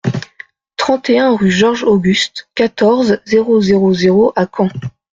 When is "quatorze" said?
2.55-3.21